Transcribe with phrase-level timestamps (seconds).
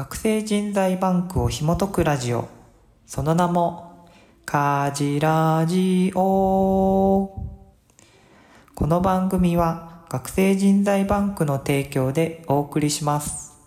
[0.00, 2.48] 学生人材バンクを紐解くラジオ。
[3.04, 4.08] その名も
[4.46, 7.28] カジラジオ。
[8.74, 13.60] この番組は学生人材バンクの提供でお送りします。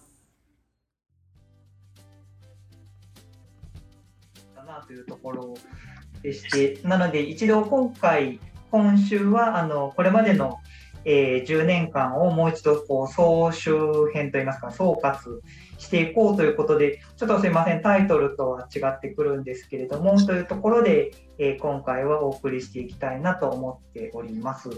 [4.56, 5.54] だなというところ
[6.24, 8.40] でしてなので一度今回
[8.72, 10.58] 今週はあのこれまでの、
[11.06, 15.42] えー、10年間をもう一度こう総集編といいますか総括
[15.84, 24.70] していこうということでちょっとすいませんタイトルとは違ってくるんですけれどもというところで、えー、今回はお送りしていきたいなと思っております。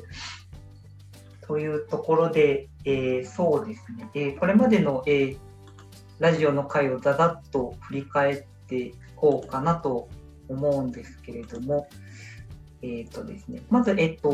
[1.48, 5.38] というところで、えー、そうですね、えー、これまでの、えー、
[6.18, 10.10] ラジオの回をざざっと振り返っていこうかなと
[10.48, 11.88] 思うんですけれども、
[12.82, 14.32] えっ、ー、とですね、まず、えっ、ー、と、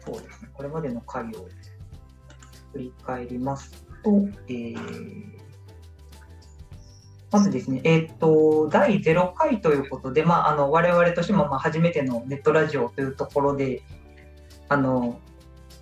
[0.00, 1.46] そうですね、これまでの回を
[2.72, 4.10] 振り返りますと、
[4.48, 5.37] えー、
[7.30, 13.82] まずですね、えっ、ー、と、第0回ということで、まあ、あの我々としてもまあ初めてのネットラジオというところで、
[14.68, 15.20] あの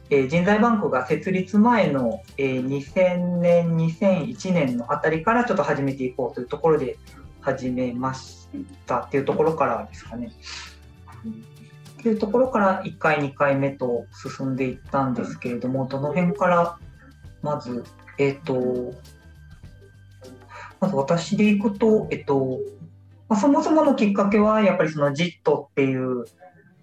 [0.09, 6.97] えー、人材バンクが設立前の、えー、2000年、2001年のあたりからちょっと始めていこうというところで
[7.41, 8.49] 始めまし
[8.87, 10.33] たっていうところからですかね。
[11.99, 16.79] っていうところから1回、2回目と進んでいったんですけれども、どの辺から
[17.43, 17.85] まず、
[18.19, 18.95] えっ、ー、と、
[20.87, 22.61] まず私でいくと、えっと、
[23.29, 26.25] まあ、そもそものきっかけは、やっぱりその JIT っていう、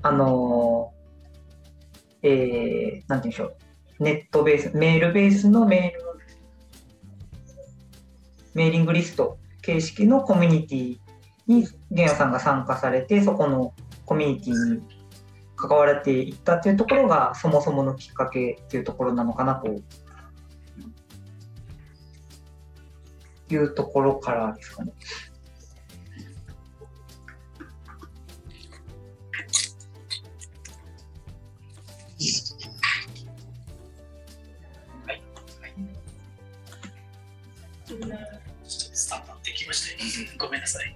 [0.02, 0.92] あの
[2.22, 3.56] えー、なんていうんでしょ
[4.00, 6.20] う、ネットベース、メールベースのメール、
[8.54, 10.98] メーリングリスト形式のコミュニティ
[11.48, 13.74] に玄也さんが参加されて、そこの
[14.06, 14.81] コミュニティに
[15.56, 19.74] 関われていったっていうところが、そもそものきっかけっていうところなのかなと
[23.54, 24.92] いうところからですかね。
[38.94, 40.46] スタンバってきました。
[40.46, 40.96] ごめんなさい。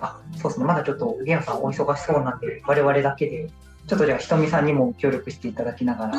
[0.00, 0.66] あ、そうですね。
[0.66, 3.50] まだちょっと、ゲアさんお忙しそうなんで、我々だけで、
[3.90, 6.14] ちょっとじゃあ、ひとみさんにも協力していただきながら、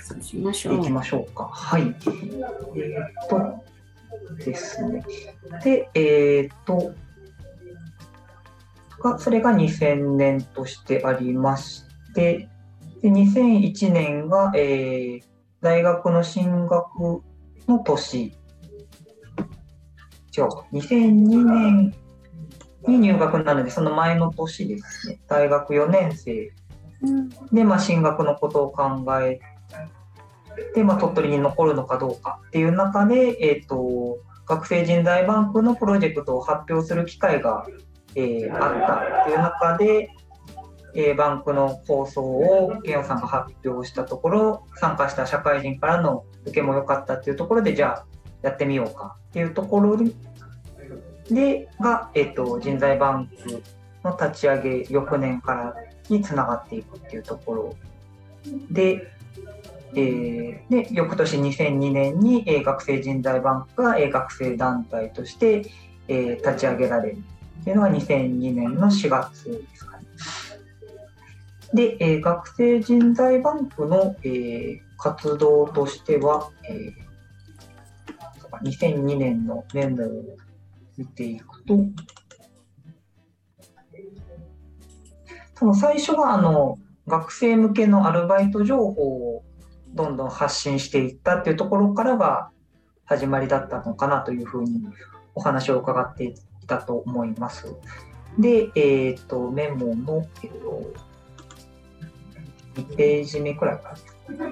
[0.00, 0.80] そうしましょう。
[0.80, 1.50] いきましょうか。
[1.52, 1.82] はい。
[1.82, 5.04] えー、っとですね。
[5.62, 6.94] で、えー、っと、
[9.02, 12.48] がそれが2000年としてありまして、
[13.02, 15.22] で2001年が、えー、
[15.60, 17.22] 大学の進学
[17.68, 18.32] の年、
[20.34, 21.94] 違うか、2002年
[22.88, 26.50] に入学なので、その前の年ですね、大学4年生
[27.52, 29.40] で、まあ、進学のことを考え
[30.74, 37.66] て、まあ、鳥取に残るのかどうかっていう中で、えーと、学生人材バンクのプロジェクトを発表する機会が、
[38.14, 40.10] えー、あったっていう中で、
[40.94, 48.06] えー、バンクの構想をケンさんが発表したところ参加した社会人からの受けも良かったっていうところでじゃあ
[48.42, 49.96] やってみようかっていうところ
[51.30, 53.62] でが、えーと、人材バンク
[54.02, 55.74] の立ち上げ翌年から
[56.12, 57.76] につながっていくっていうところ
[58.70, 59.12] で。
[59.92, 65.64] えー、で翌年2002年に、え、学生人材バンクが、え、学生団体として、
[66.06, 67.16] え、立ち上げられる
[67.60, 70.04] っていうのが2002年の4月ですかね。
[71.74, 76.94] で、え、学生人材バンクの、え、活動としては、え、
[78.62, 80.36] 2002年のメモを
[80.96, 81.78] 見ていくと、
[85.60, 89.44] その最初はあの学生向けのアルバイト情報を
[89.90, 92.48] どんどん発信していったっていうところからが
[93.04, 94.86] 始まりだったのかなというふうに
[95.34, 96.34] お話を伺ってい
[96.66, 97.74] たと思います。
[98.38, 103.94] で、えっ、と、メモの、え、ー、2ページ目くらいか
[104.30, 104.50] な。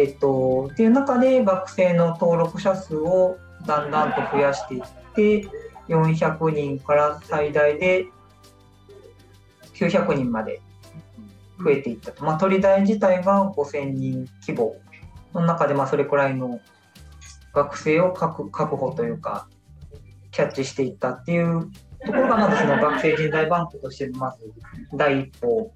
[0.00, 3.36] えっと、っていう中で学生の登録者数を
[3.68, 4.82] だんだんと増やしていっ
[5.14, 5.48] て
[5.86, 8.08] 400人から最大で
[9.80, 10.60] 900人まで
[11.62, 14.76] 増えていったと、まあ、鳥大自体が5000人規模
[15.32, 16.60] の中でまあそれくらいの
[17.52, 19.48] 学生を確保というか
[20.30, 21.70] キャッチしていったっていう
[22.04, 24.52] ところがまずその学生人材バンクとしてのまず
[24.94, 25.72] 第一歩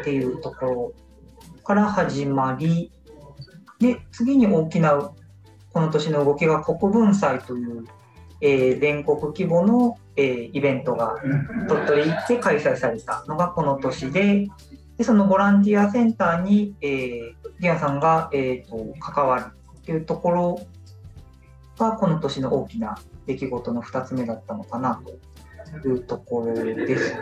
[0.00, 0.94] っていうところ
[1.64, 2.92] から始まり。
[3.78, 5.12] で次に大きな
[5.72, 7.84] この年の動きが国分祭という、
[8.40, 11.16] えー、全国規模の、えー、イベントが
[11.68, 14.48] 鳥取で開催されたのがこの年で
[14.96, 19.58] でそのボランティアセンターに、えー、ギアさんが、えーと、関わるっ
[19.88, 20.60] っていうところ
[21.78, 25.00] がこの年の大きな出来事の2つ目だったのかな
[25.82, 27.16] というところです。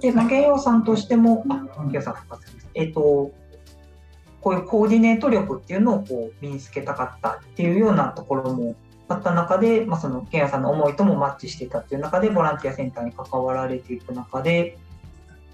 [0.00, 0.28] で、ま
[0.58, 1.64] さんとしても、あ、
[2.02, 2.68] さん復活です。
[2.74, 3.32] えっ、と、
[4.40, 8.74] こういうコーディネート力っていうのをこう身につけたかったっていうようなところも
[9.08, 14.78] あった中で、まあ、そのケンヤさんの思いともマッチしてたっていう中でボランティアセンターに関わられていく中で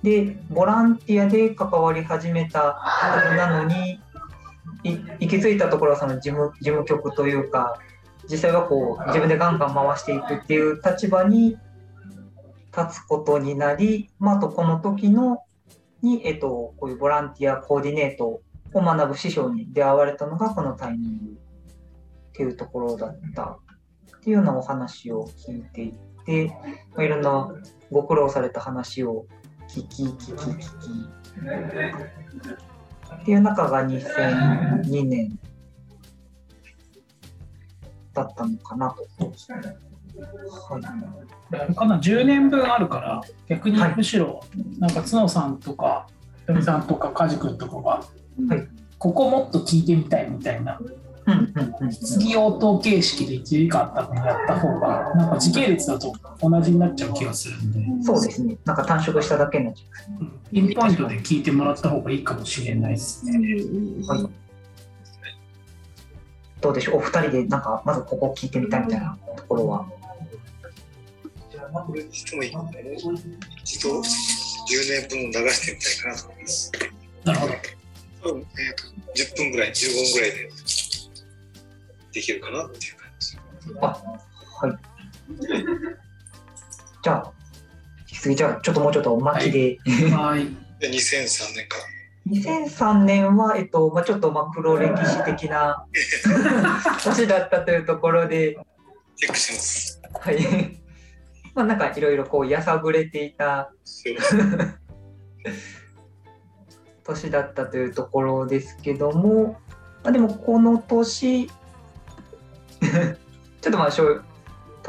[0.02, 3.98] でボランティアで関わり始めたはずなのに
[4.84, 7.78] い行き着いたところはその事務事務局というか
[8.30, 11.56] 実際はこう自分でガンガン回していくっていう立場に
[12.76, 15.42] 立つことになり、ま、あとこの時の
[16.02, 18.42] に、えっと、こういうボランティアコーディネート
[18.72, 23.58] を学ぶ師匠に出会われたのがこのタイミングっていうところだった
[24.16, 25.92] っていうようなお話を聞いてい
[26.24, 26.46] て、
[26.94, 27.48] まあ、いろんな
[27.90, 29.26] ご苦労された話を
[29.68, 30.64] 聞き聞き聞き
[33.22, 35.38] っていう中が2002年
[38.12, 39.06] だったのかなと。
[40.70, 40.78] は
[41.68, 44.40] い、かな10年分あるから逆にむしろ
[44.78, 46.06] なんか角さんとか
[46.38, 48.04] ひとみさんとか梶君とかが、
[48.48, 48.68] はい、
[48.98, 50.80] ここもっと聞いてみたいみたいな。
[51.90, 58.04] 質疑応答形式で1時間あったのやった方がなんか時系列だと同じになっちゃう気がするんで。
[58.04, 58.56] そうですね。
[58.64, 59.86] なんか短縮しただけになっちゃ
[60.20, 63.38] う、ピンポイントで聞いてもらった方がいいかもしれないですね、
[64.06, 64.30] はい、
[66.60, 66.98] どうでしょう？
[66.98, 69.84] お二人でなんかまずここ聞いてみたいみたいなところは。
[72.12, 72.52] してもいい
[73.64, 74.02] 一度10
[74.88, 76.72] 年分を流してみたいかなと思います。
[77.24, 77.52] なるほど、
[78.28, 78.84] えーと、
[79.14, 80.50] 10分ぐらい15分ぐらいで
[82.12, 83.37] できるかなっていう感じ。
[83.81, 84.78] あ、はい。
[87.02, 87.32] じゃあ、
[88.25, 89.78] 引きじゃあ、ちょっともうちょっとおまきで。
[90.12, 90.46] はい。
[90.81, 91.84] で、2003年から。
[92.28, 95.87] 2003年は、えっとまあ、ちょっとまあ黒歴史的な
[97.05, 98.58] 年だったというところで。
[99.17, 100.00] チェックします。
[100.20, 100.81] はい。
[101.55, 103.73] まあ、なんかいろいろこうやさぐれていた
[107.06, 109.60] 年だったというところですけども、
[110.02, 111.52] まあ、でもこの年 ちょ
[113.68, 114.22] っとまあ飛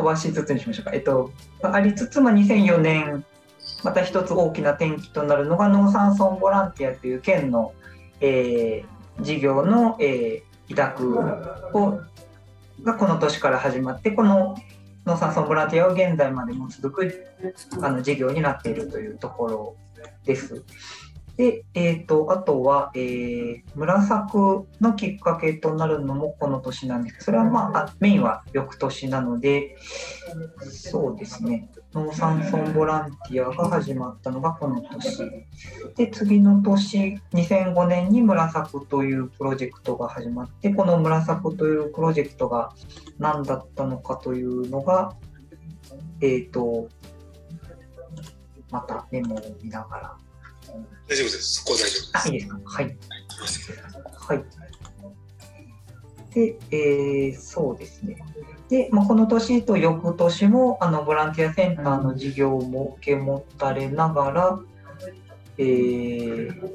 [0.03, 0.91] ばしつつにしましょうか。
[0.93, 1.31] えっと、
[1.63, 3.25] ありつつ、まあ、2004年、
[3.83, 7.73] また一つ大きな転機となるのが農産村ボランティアという県の、
[8.21, 11.17] えー、事業の、えー、委託
[11.73, 11.99] を
[12.83, 14.55] がこの年から始まって、この
[15.05, 17.25] 農産村ボランティアは現在までも続く
[17.81, 19.75] あの事業になっているというところ
[20.25, 20.63] です。
[21.37, 29.77] で、えーと、あとは、えー、村作のきっかけとなるのもこの年なんですけど、それは、まあ、メインは翌年なので、
[30.67, 35.29] そうですね、農産村ボランティアが始まったのがこの年。
[35.95, 42.73] で、次の年、2005年に村作というプロジェクトが始まって、この村作というプロジェクトが
[43.19, 45.13] 何だったのかというのが、
[46.19, 46.89] えっ、ー、と、
[48.71, 50.17] またメモを見ながら。
[51.07, 51.53] 大丈夫です。
[51.53, 52.11] そこは大丈夫です。
[52.13, 52.59] あ、いいですか。
[52.65, 52.97] はい。
[54.27, 54.43] はい。
[56.33, 58.17] で、えー、そうですね。
[58.69, 64.59] で、まあ、この年と翌年もあのボランティアセンターの事業も受け持たれながら、
[65.57, 66.69] えー、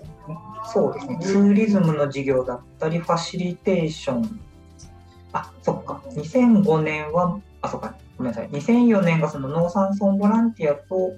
[0.73, 4.41] そうですね、ツーリズムの事業だったり、ファシリテーション、
[5.33, 11.13] あ、そっか、2005年は、あ、そっか、ごめんなさい、2004年がその農産村ボランティアと、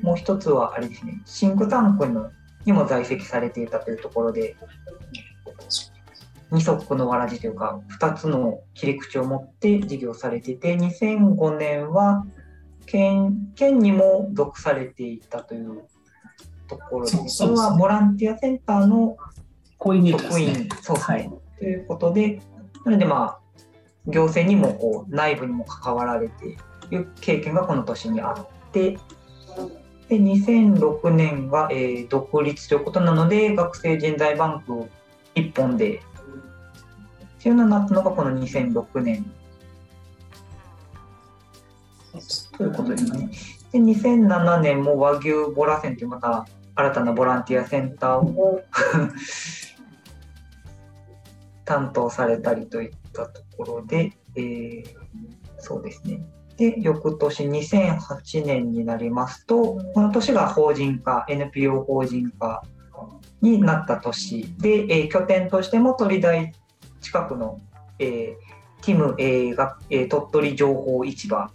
[0.00, 2.30] もう一つはあれですね、シンクタンクの
[2.64, 4.56] にも在籍されていたというところで、
[6.50, 12.24] 二足のわらじというか、2つの切り口を持って事業されていて、2005年は
[12.86, 15.84] 県県にも属されていたという
[16.68, 19.16] ところで、それはボランティアセンターの
[19.78, 21.16] 職員、そうですね。
[21.16, 22.40] はい、ということで、
[22.84, 23.38] なのでまあ、
[24.06, 26.48] 行政にもこう内部にも関わられて
[26.90, 28.98] いる経験がこの年にあって、
[30.12, 34.88] で2006年が、えー、独立ということなので学生人材バンクを
[35.34, 36.02] 1本で
[37.38, 39.24] っていうのになったのがこの2006年
[42.58, 43.30] ということですね。
[43.72, 48.60] で2007年も和牛ボラセンというまた新たなボランティアセンターを
[51.64, 54.84] 担当されたりといったところで、えー、
[55.56, 56.22] そうですね。
[56.62, 62.62] で、翌年2008年になりますと、この年が法人化、NPO 法人化
[63.40, 64.42] になった年。
[64.58, 66.52] で、えー、拠点としても鳥大
[67.00, 67.60] 近くの、
[67.98, 71.50] えー、ティム、えーがえー、鳥取情報市場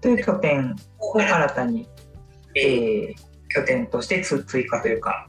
[0.00, 1.88] という拠点を新たに、
[2.56, 3.14] えー、
[3.50, 5.28] 拠点として追加というか、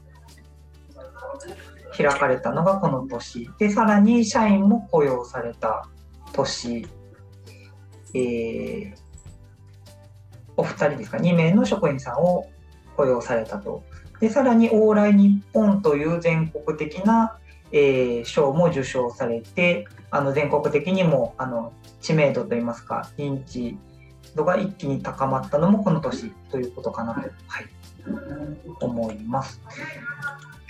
[1.96, 3.48] 開かれたのがこの年。
[3.60, 5.88] でさらに社員も雇用された
[6.32, 6.84] 年、
[8.12, 9.09] えー、
[10.60, 12.46] お二人ですか2名の職員さんを
[12.96, 13.82] 雇用されたと
[14.20, 17.38] でさらに往来日本という全国的な、
[17.72, 23.78] えー、賞も受賞されてあの全国的にもあの知名度といいますか認知
[24.36, 27.66] 度が一気に高まったのもこの年ということかなと、はい、
[28.80, 29.60] 思います。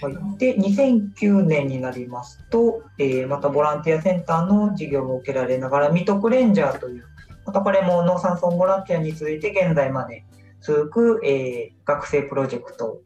[0.01, 7.05] はい、で2009年になりますと、えー、またボランティアセンターの事業を受けられながら未得レンジャーという
[7.47, 10.25] またこれも農産村ボランティアに続いて現在まで
[10.61, 13.03] 続く、えー、学生プロジェクト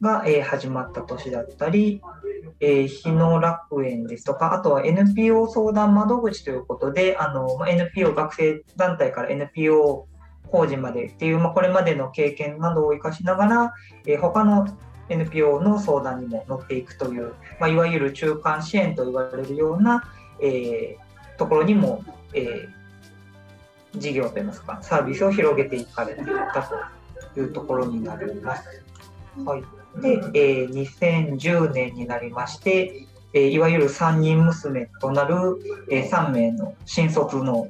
[0.00, 2.00] が、えー、始まった年だったり、
[2.60, 10.06] えー、日野楽園ですとか、あとは NPO 相談窓口ということで、あの NPO 学生団体から NPO
[10.50, 13.74] 法人までっていう、まあ、これまでの経験などを生かしながら、
[14.06, 14.66] えー、他の
[15.08, 20.04] NPO の相談にも乗っていくという、まあ、いわゆる中間支援と言われるような、
[20.40, 22.02] えー、ところにも、
[22.34, 22.77] えー、
[23.98, 26.68] 事業といいますか、サービスを広げていかれていた
[27.34, 28.82] というところになります。
[29.44, 35.58] はいで、えー、2010年になりまして、えー、いわゆる3人娘となる、
[35.90, 37.68] えー、3名の新卒の、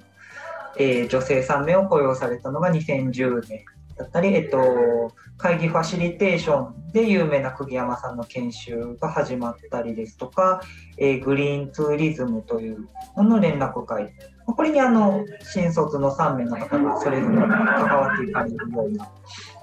[0.79, 3.65] えー、女性3名を雇用されたのが2010年
[3.97, 10.61] だったり、えっと、会議ファシリテーションで有名な釘山さんの研修が始まったりですとか、
[10.97, 14.13] えー、グリーンツーリズムというのの連絡会
[14.55, 19.09] これにあの新卒の3名の方がそれぞれ関わっていかれるようなっ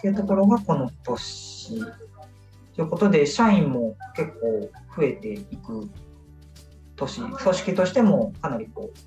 [0.01, 1.79] ていうところがこの年
[2.75, 5.89] ということで、社員も結構増えていく
[6.97, 8.97] 年、組織としてもかなりこう、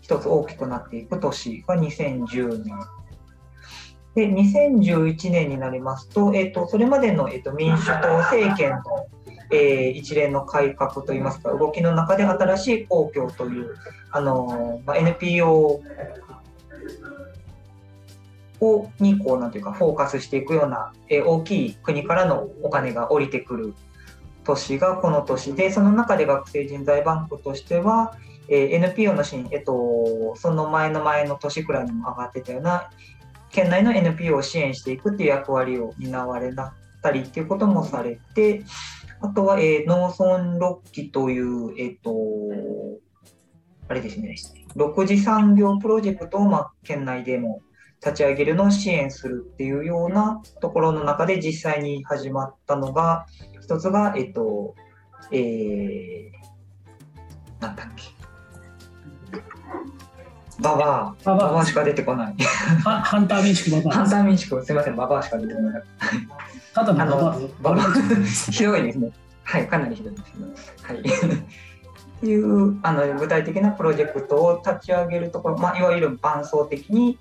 [0.00, 2.74] 一つ大きくなっていく年が2010年。
[4.14, 9.06] で、2011年になりますと、えっ、ー、と、それまでの、えーと、民主党政権の、
[9.52, 13.74] えー、一連の改革といいますか、動きの中で新しい公共という、
[14.10, 15.82] あのまあ、NPO
[18.60, 23.74] をにこうなんていうかフォーカスしていくような、えー、大きい国からのお金が降りてくる
[24.44, 28.16] 年がこの年でその中で学生人材バンクとしては、
[28.48, 32.90] えー、NPO のシーン、えっと、その前の前の年くらいにも上がってたような
[33.50, 38.64] 県内の NPO を支援していくっていう役割を担われなったりっていうこともされて
[39.22, 42.12] あとは、えー、農村6期という、えっと、
[43.88, 44.34] あれですね、
[44.76, 47.60] 6次産業プロジェクトを、まあ、県内でも
[48.04, 53.26] 立ち上げるのを支援するっていうようなところの中で実際に始まったのが、
[53.60, 54.74] 一つが、えっと、
[55.30, 56.42] えー、
[57.62, 58.02] なんだっけ。
[60.60, 61.24] ババア。
[61.24, 62.34] ババアしか出てこない。
[62.82, 63.94] ハンター民宿ババア。
[63.98, 65.82] ハンター民宿、すみません、ババアしか出てこない。
[66.74, 67.82] ただのババ。
[68.50, 69.10] ひど いですね。
[69.44, 70.46] はい、かなりひどいですね。
[70.82, 70.98] はい。
[70.98, 77.18] っていうあの具体的なプロジェクトを立ち上げるところ、まあ、いわゆる伴走的に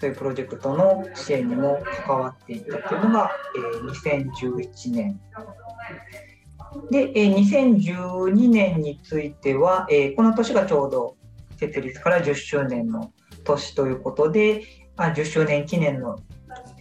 [0.00, 5.20] そういうプロジェクトの支援にも関わっていったというのが、えー、2011年。
[6.90, 11.16] で、えー、2012年については、えー、この年がちょうど
[11.56, 13.12] 設立から10周年の
[13.44, 14.62] 年ということで、
[14.96, 16.18] まあ、10周年記念の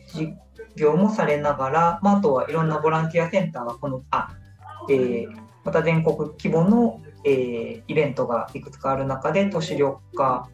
[0.08, 0.34] 事
[0.76, 4.30] 業もされながら、まあ、あとはいろんなボランティアセンターがこの、あ、
[4.90, 5.28] えー、
[5.64, 10.48] また全国規模の、えー、イベントがいくつかある中で、都市緑化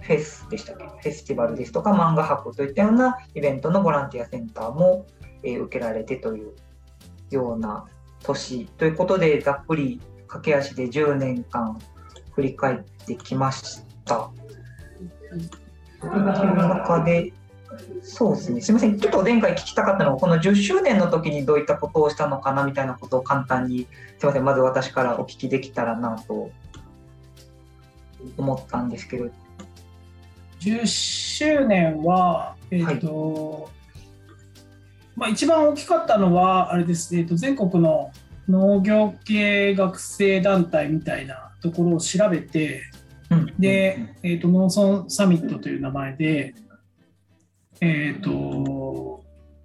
[0.00, 0.84] フェスでしたっけ？
[0.84, 5.06] フェスティバルですとか漫画博といったようなイベントのボランティアセンターも、
[5.42, 6.54] えー、受けられてという
[7.30, 7.86] ような
[8.22, 11.78] 年ということでざっくり駆け足で10年間
[12.32, 14.30] 振り返ってきました。
[16.00, 17.32] という中で
[18.02, 23.86] そうですね、すみません、ちょっと前回聞きたかったのは、この10周年の時にどういったことをしたのかなみたいなことを簡単に、
[24.18, 26.50] すみません、まず私からお聞きできたらなと
[28.36, 29.30] 思ったんですけど、
[30.60, 33.72] 10周年は、えーと、はい、
[35.16, 38.12] まあ、一番大きかったのはあれです、えーと、全国の
[38.48, 42.82] 農業系学生団体みたいなところを調べて、
[43.30, 46.54] うん、で、えーと、農村サミットという名前で、
[47.80, 49.24] えーと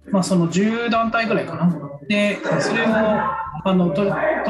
[0.09, 1.73] まあ、その10団体ぐらいかな。
[2.07, 4.05] で、それもあの飛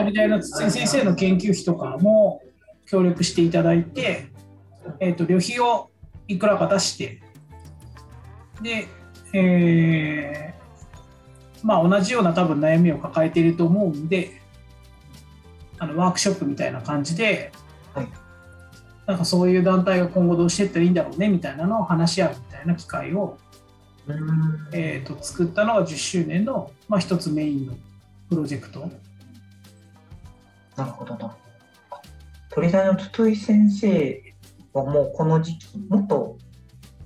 [0.06, 2.42] び台の先生の研究費とかも
[2.86, 4.28] 協力していただいて、
[5.00, 5.90] えーと旅費を
[6.28, 7.22] いくらか出して
[8.62, 8.88] で、
[9.34, 14.42] えー、まあ同じような多分悩みを抱えていると思うんで
[15.78, 17.52] あのワークショップみたいな感じで、
[17.94, 18.08] はい、
[19.06, 23.38] なんかそういう団体が今後どうしていったらいいんだろうねみたいなのを話し合うみたいな機会を、
[24.72, 27.74] えーと、作ったのが10周年の、まあ、一つメインの
[28.30, 28.90] プロジェクト
[30.76, 31.36] なるほどな。
[32.52, 34.34] 鳥大の筒井先生
[34.74, 36.38] はもうこの時期、もっと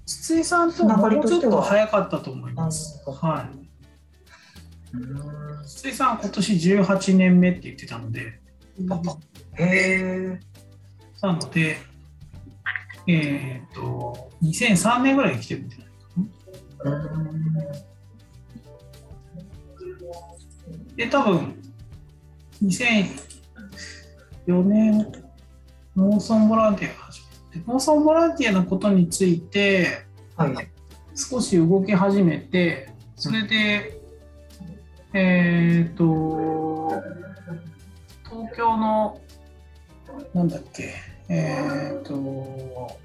[0.05, 3.01] 筒井さんともうちょっと早かったと思います。
[3.07, 3.69] はい。
[5.67, 8.39] 筒井さん今年18年目って言ってたので、
[9.53, 10.39] へえ。
[11.21, 11.77] なので、
[13.07, 15.88] えっ、と、2003年ぐらいに来てるんじゃないかな。
[20.95, 21.61] で、多分、
[22.63, 25.11] 2004年、
[25.95, 27.21] 農村ボランティアが始
[27.53, 30.05] めて、農村ボランティアのことについて、
[30.37, 30.71] はい、
[31.15, 33.99] 少し動き始めて、それで、
[35.13, 36.93] えっ、と、
[38.23, 39.19] 東京の、
[40.33, 40.93] なんだっけ、
[41.27, 42.97] えっ、と、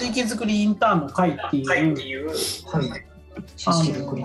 [0.00, 4.24] 地域づくりインターンの会っていう、はい、地域づくり。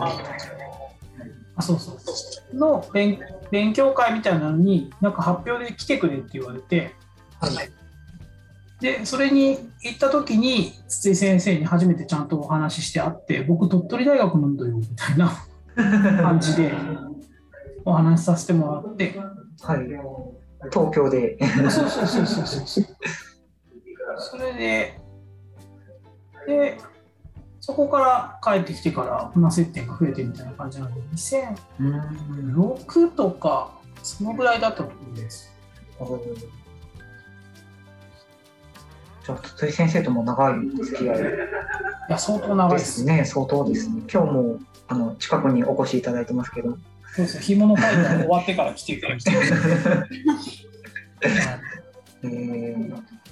[1.58, 2.00] あそうそう。
[2.00, 2.14] そ
[2.54, 3.20] うの勉
[3.52, 6.94] 勉強会みたいなのになんか発表で来てくれって言われて、
[7.42, 7.54] はい、
[8.80, 15.32] でそれに行った時に筒井先生に初めてちゃんとお話ししてあって僕鳥取大学なんだよみたいな
[16.24, 16.72] 感じで
[17.84, 19.20] お話しさせてもらって、
[19.62, 19.80] はい、
[20.72, 21.38] 東京で。
[21.70, 22.86] そうそうそうそうそう。
[24.18, 25.05] それで
[26.48, 26.78] で
[27.60, 33.72] そこから帰ってきてから、まあ、接点が増えてみたいな感じなので2006とか
[34.04, 35.52] そのぐらいだったと思うんです。
[39.26, 41.20] じゃあ筒井先生とも長い付き合い。
[41.20, 41.24] い
[42.10, 44.04] や相当長いでですすね相当ですね。
[44.12, 46.78] 今日もあの近くにお越しいただいてますけど。
[47.16, 49.20] そうですね、干物ファイター終わってから来ていただい。
[49.20, 49.32] て、
[52.24, 52.90] えー、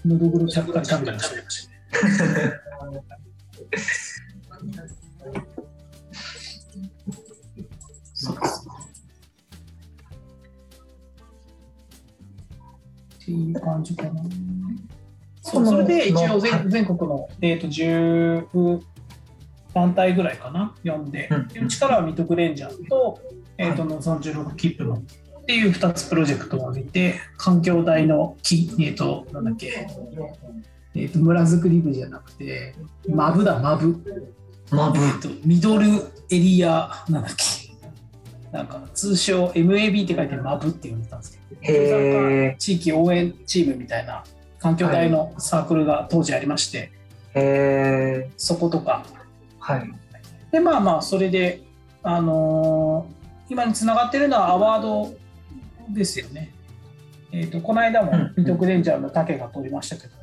[0.07, 1.73] のどぐろちゃっかり食べてました。
[8.13, 8.73] そうですね。
[13.15, 14.21] っていう感じかな。
[15.41, 18.81] そうそれで一応全全国の、えー、と10
[19.73, 21.29] 団体ぐらいかな、読んで、
[21.61, 23.19] うちからはミトクレンジャーと、
[23.57, 24.95] えー、との36切符の。
[24.95, 29.87] っていう2つプロジェクトを挙げて、環境大の木、えっ、と、なんだっけ、
[30.95, 32.75] えー、と村づくり部じゃなくて、
[33.09, 33.97] マブだ、マブ。
[34.71, 34.99] マブ。
[34.99, 35.87] えっと、ミドル
[36.29, 37.73] エリア、なんだっけ、
[38.51, 44.23] なんか通称 MAB って書いてマブって呼んでたんですけど、へ地域応援チームみたいな
[44.59, 46.91] 環境大のサークルが当時ありまして、
[47.33, 47.43] えへ
[48.27, 49.05] えそことか。
[49.59, 49.91] はい。
[50.51, 51.61] で、まあまあ、それで、
[52.03, 55.13] あのー今につながってるのはアワード
[55.89, 56.53] ですよね。
[57.31, 60.13] えっ、と、この間もうんミトクレンジャーの竹が取りましたけど、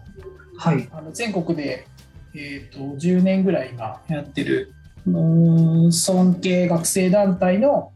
[0.60, 0.86] はい。
[0.92, 1.86] あの全国で、
[2.34, 4.74] えー、と10年ぐらい今やってる
[5.06, 7.92] 尊敬学生団体の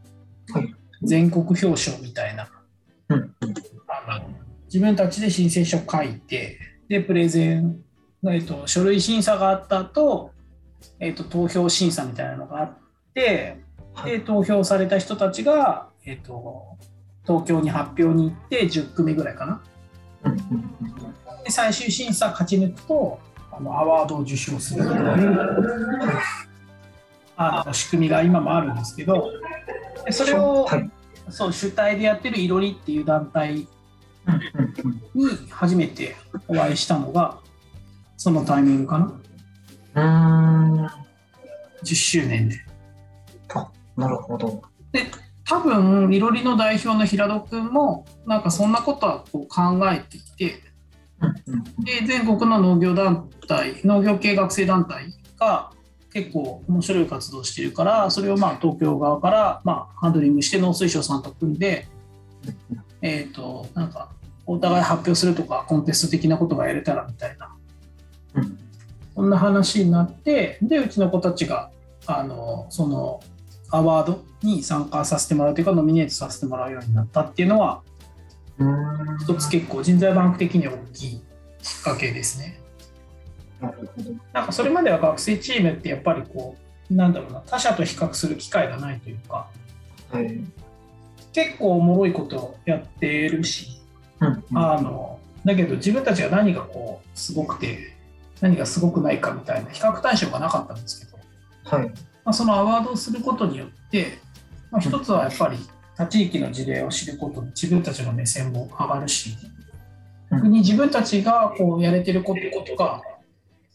[0.51, 0.75] はい。
[1.03, 2.49] 全国表彰みたいな、
[3.09, 3.35] うん。
[3.87, 4.29] あの
[4.65, 6.57] 自分たちで申請書書いて
[6.89, 7.81] でプレゼン、
[8.23, 10.31] えー、と書類審査があった後、
[10.99, 12.77] えー、と投票審査みたいなのがあっ
[13.13, 13.61] て
[13.93, 14.11] はい。
[14.13, 16.77] で投票された人たちが、えー、と
[17.27, 19.61] 東京に発表に行って10組ぐらいかな。
[21.45, 23.19] で最終審査勝ち抜くと
[23.51, 24.83] あのアワードを受賞する。
[24.83, 25.39] という
[27.37, 29.31] あの仕組みが今もあるんですけど
[30.05, 30.89] でそれを、はい
[31.29, 33.67] そう主体でやってるいろりっていう団体に
[35.49, 36.15] 初めて
[36.47, 37.39] お会いしたのが
[38.17, 39.05] そのタイミングかな。
[39.95, 40.85] うーん
[41.83, 42.57] 10周年で。
[43.97, 44.61] なるほど。
[45.45, 50.61] 多分いろりの代表の平戸君もなんかそんなことはこう考えていて
[51.79, 55.05] で全国の農業団体農業系学生団体
[55.39, 55.71] が
[56.13, 61.87] 結構面白い活動をしてるからそれをまあ東京側からまあハンドリングして農水省さんと組んで、
[63.01, 64.11] えー、となんか
[64.45, 67.55] お互い発表するとかコンテスト的なことがやれたらみたいな、
[68.35, 68.65] うん
[69.15, 71.71] そんな話になってでうちの子たちが
[72.05, 73.21] あのその
[73.71, 77.81] アワードに参加させてもらうというかノミネートさせてもらうようになったっていうのは
[79.19, 81.21] 一つ結構人材バンク的には大きい
[81.61, 82.59] きっかけですね。
[84.33, 86.55] なんかそれまでは学生チームってやっぱりこ
[86.89, 89.49] うなんだろうな他者と比較する機会がないというか
[90.11, 90.39] はい
[91.33, 93.81] 結構おもろいことをやってるし
[94.19, 97.93] うんうんあのだけど自分たちが何がこうすごくて
[98.41, 101.93] 何がすごくないかみたいな比較対象がなかったんですけど、はいま
[102.25, 104.17] あ、そのアワードをすることによって、
[104.71, 105.57] まあ、一つはやっぱり
[105.97, 109.37] 他地域の事例を知ることで自分たちの目線も上がるし
[110.31, 110.37] うん。
[110.37, 113.01] 逆に自分たちがこうやれてることが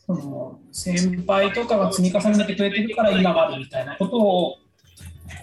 [0.06, 4.56] その先輩とかが積み重ねてくれてるから今があるみたいなことを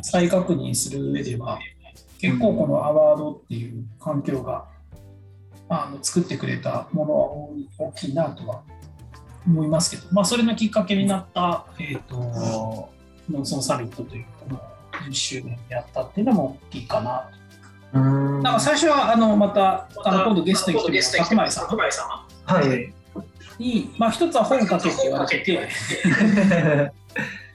[0.01, 1.59] 再確認する上では
[2.19, 4.65] 結構このアワードっていう環境が
[5.69, 7.13] あの作ってくれたもの
[7.85, 8.63] は大きいなとは
[9.45, 12.89] 思いますけど、まあ、それのきっかけになった、えーと、
[13.29, 14.61] 農村サミットというこの
[15.05, 17.29] 10周年やったっていうのも大きいかな。
[17.91, 17.99] と。
[17.99, 21.67] なんか最初はあのまたあの今度ゲストに来てる白米さん。
[21.67, 22.93] はい。
[23.59, 26.91] に、まあ、一つは本かけって言われてて。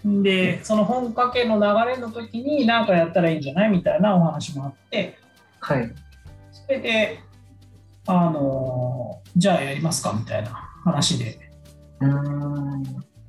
[0.05, 5.17] でその本かけの流れの時に何かやったらいいんじゃないみたいなお話もあって、
[5.61, 5.95] はい、
[6.51, 7.21] それで
[8.09, 10.51] あのじゃあやりますかみたいな
[10.85, 11.39] 話で。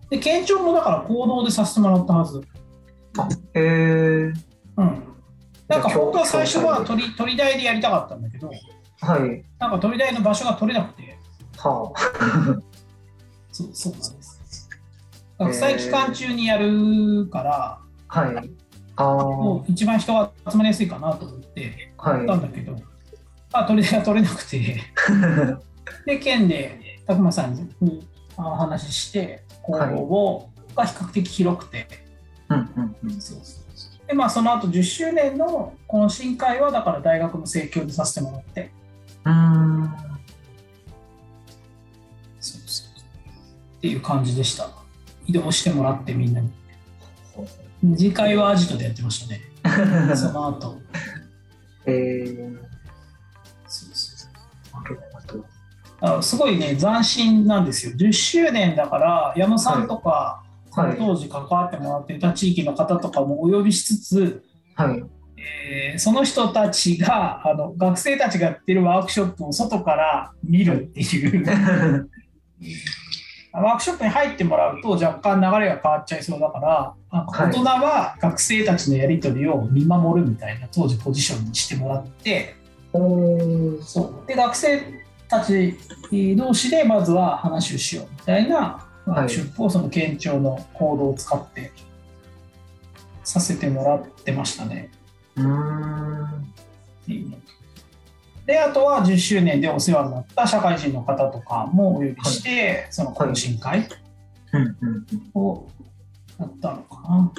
[0.09, 2.39] で県庁もだから行動でさせてもらったはず。
[2.39, 2.62] あ
[3.53, 4.33] へえ
[4.77, 5.03] うん。
[5.67, 8.51] なんか本当は最初は鳥鳥大でやりたかったんだけど、
[9.01, 11.17] はい、なんか鳥大の場所が取れなくて、
[11.57, 11.99] はあ、
[13.51, 14.69] そうそうなんです。
[15.39, 18.49] 学祭期間中にやるから、はい、
[18.95, 22.83] あもう一番人が集まりやすいかなと思ってやったんだけど、はい、
[23.53, 24.81] あ鳥大が取れなくて。
[26.05, 31.87] で県で拓磨さんにお話しして行動を、が比較的広くて、
[34.07, 38.71] でまあその後10周年のこの新会はだから大学の盛況でさせてもらって。
[39.25, 39.93] うん
[42.39, 42.87] そうそう。
[43.77, 44.69] っていう感じでした。
[45.25, 46.51] 移動してもらってみんなに。
[47.97, 49.41] 次回はアジトでやってましたね。
[50.15, 50.81] その後。
[51.85, 52.57] えー、
[53.67, 54.13] そうそう
[56.05, 57.93] あすごいね斬新なんですよ。
[57.95, 60.42] 10周年だから矢野さんとか、
[60.75, 64.43] はい、当時関わってもらっていた地域の方とかもお呼びしつつ、
[64.75, 65.03] はい。
[65.37, 71.45] えー、その人たちがあの学生たちがやってるワークショップを外から見るっていう。
[73.53, 82.55] ワークショップに入ってもらうと若干流れが変わっちゃいそうだから大人は学生たちのやり取りを見守るみたいな当時ポジションにしてもらって、
[82.91, 84.27] そう。
[84.27, 84.81] で学生
[85.27, 85.77] たち
[86.35, 91.71] 同士でまずは話をしようみたいなワークショップをその県庁の行動を使って
[93.23, 94.91] させてもらってましたね。
[98.45, 103.87] であとは10周年でお世話になった社会人の方とかもお呼びして、はい、その懇親会
[105.33, 105.65] を
[106.39, 107.31] やったのかな。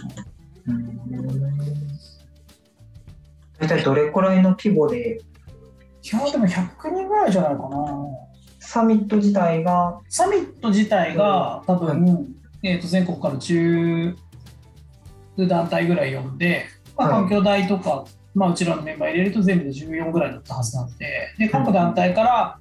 [3.59, 5.21] 大体どれくらいの規模で
[6.03, 8.24] いやでも100人ぐらいじゃないかな
[8.67, 12.27] サミット自体がサミット自体が多分、はい、
[12.63, 14.17] えー、と全国から10
[15.49, 22.59] 団体ぐらい呼んで、まあ、環境大とか、はい、まあ、うちらのメンバー入れると全部で14ぐらいだったはずなんでで各団体から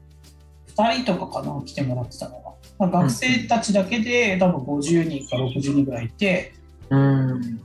[0.76, 6.54] 2人とかかな来てもらってたのが、まあ、学生たちだけで多分50人か60人ぐらいいて、
[6.90, 7.62] うん、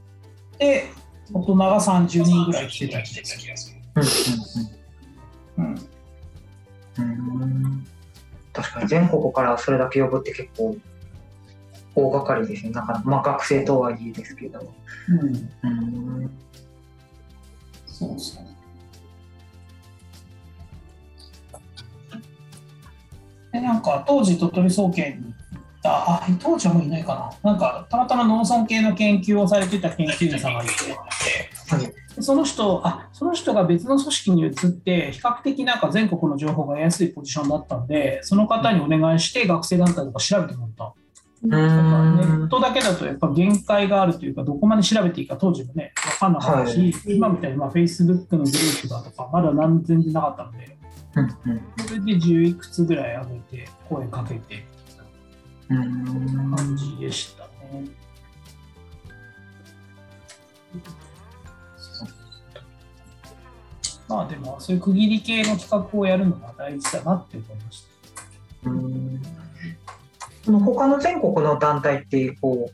[0.59, 0.87] で
[1.33, 3.79] 大人が30人ぐらい来てた気がする。
[3.97, 4.78] うん
[8.79, 10.77] 確かに全国からそれだけ呼ぶって結構
[11.95, 12.71] 大掛かりですね。
[12.71, 14.73] なんかまあ学生とはいえですけど。
[15.09, 15.51] うん。
[15.63, 16.31] うん
[17.87, 18.45] そうそう。
[23.53, 30.73] でなんか当時鳥取総研に行ったあ当時はもういないかななんかたまたま農村系の研究をされてた研究員さんがいて、
[31.75, 40.95] はい、その人あその人が別の組織に移って比較的なんか全国の情報が得やすいポジションだったんでその方にお願いして学生団体とか調べてもらった。
[41.41, 50.77] ネットだけだとやっぱ限界があるというかどこまで調べていいか当時もね分かんなかったし、はい、今みたいにまあ Facebook のグループだとかまだ何全然なかったので、
[51.87, 54.67] それで10いくつぐらい上げて声かけて
[55.69, 57.85] 感じでしたね。
[64.09, 67.83] まあでもそういう区切り系の企画をやるのが大事だなって思いまし
[68.65, 68.71] た。
[68.71, 69.23] うん。
[70.45, 72.71] その他の全国の団体ってこ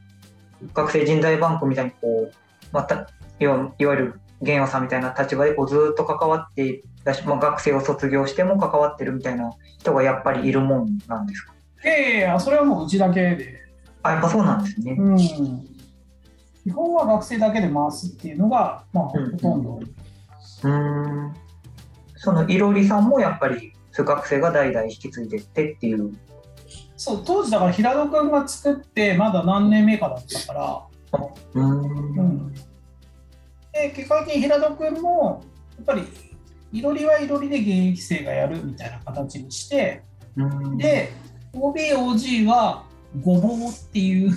[0.62, 2.34] う学生人材バンクみたいにこう
[2.72, 3.08] また
[3.40, 11.52] いわゆる玄和さんみたいな立場でこうずっと関わってだし、まあ、学生を卒業しても関わってるみたいな人がやっぱりいるもんなんですか？
[11.84, 13.60] いやいやそれはもううちだけで。
[14.02, 19.80] あやっぱそうなんですね、うん、基本は学生だけで回すっていうのが、まあ、ほとんど、
[20.62, 21.34] うんうん。
[22.16, 26.12] そのいろりさんもやっぱり学生が代々引き継いでってっていう。
[26.96, 30.82] そう当時だから平戸君が作ってまだ何年目かだったから。
[31.54, 31.82] うん。
[32.16, 32.54] うん。
[33.72, 35.44] で結果的に平戸君も
[35.76, 36.04] やっぱり
[36.72, 40.02] いろりはいろりで現役生がやるみたいな形にして
[40.76, 41.12] で
[41.52, 42.84] OBOG は
[43.20, 44.30] ごぼうっていう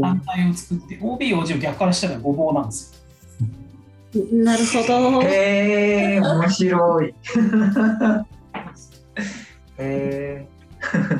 [0.00, 2.93] 団体を作って OBOG を逆からしたらごぼうなんですよ
[4.32, 5.22] なるほど。
[5.22, 7.14] へえ面白い。
[9.78, 10.48] へえ。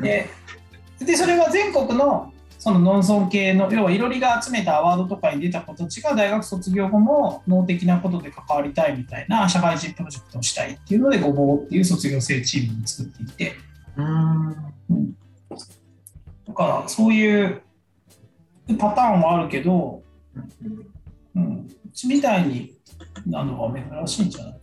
[0.00, 0.28] で
[1.04, 13.52] でそれが全国のその農村系の要はいろりが集めたアワードとかに出た子たちが大学卒業後も農的なことで関わりたいみたいな社会人プロジェクトをしたいっていうのでごぼうっていう卒業生チームを作っていて
[13.96, 14.56] うん
[16.46, 17.60] だからそういう
[18.78, 20.02] パターンもあるけど、
[21.36, 22.74] うん、うちみたいに
[23.26, 24.58] なのは珍しいんじゃないか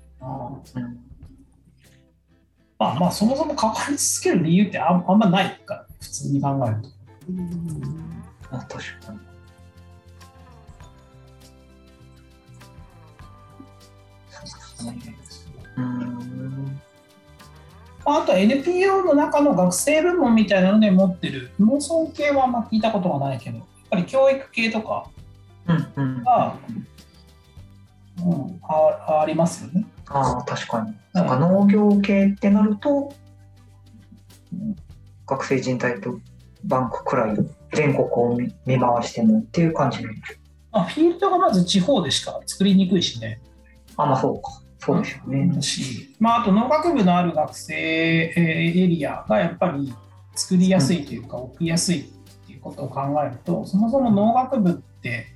[0.80, 0.96] な。
[2.78, 6.90] まあまあそもそも関わり続ける理由ってあんまないから普通に考えると。
[7.30, 8.70] うん、あ確
[9.06, 9.20] かに。
[15.78, 16.82] うん
[18.04, 25.08] あとは NPO の中の学生部門みたいなので持ってる農村系はあんま聞いたことがないけどやっぱり教育系とか
[25.68, 26.24] が、うんうん、
[28.64, 29.66] ああります？
[29.66, 29.86] よね。
[30.08, 30.94] ああ確かに。
[31.14, 33.14] なんか農業系ってなると、
[34.54, 34.76] うん、
[35.26, 36.20] 学生人材と
[36.66, 37.38] バンクくらい
[37.74, 40.00] 全国を見回してもっていう感じ
[40.72, 43.42] あフィールドがまず地方でしか作りにくいしね。
[43.98, 44.62] あまあそうか。
[44.84, 45.62] そうですよね。
[45.62, 49.94] し、まあ、あと農学部のある学生エリアがやっぱり
[50.34, 52.04] 作りやすいというか、起きやすいっ
[52.48, 55.28] ていうことを考えると、そもそも農学部って、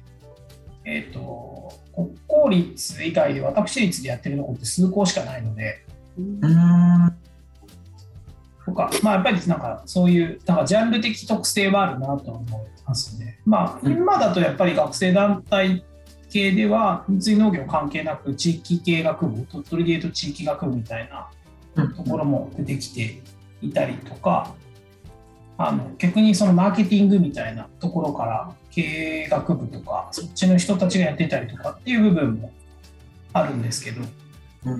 [0.85, 5.85] えっ、ー、と、国公立以外で私立でやってるところって数校しかないので、
[6.17, 7.15] うん。
[8.65, 13.39] とか、まあ、やっぱりなんかそういうなんかジャンル的特性はあるなと思いますね。
[13.45, 15.83] まあ、今だとやっぱり学生団体
[16.29, 21.29] 系では三井農業関係なく地域系学部鳥取でいうと地域学部みたいな
[21.95, 23.21] ところも出てきて
[23.61, 24.53] いたりとか、
[25.57, 32.51] あの逆にそのマーケティングみたいなところから経営学部とかそっちの人たちがやってたりとかっていう部分も
[33.31, 34.01] あるんですけど、
[34.65, 34.73] うん、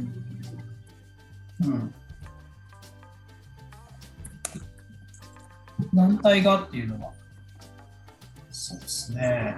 [1.64, 1.94] うん、
[5.94, 7.12] 団体がっていうのは
[8.52, 9.56] そうですね。